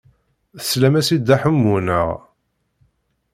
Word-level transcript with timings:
Teslam-as 0.59 1.09
i 1.15 1.17
Dda 1.19 1.35
Ḥemmu, 1.41 1.75
naɣ? 1.85 2.07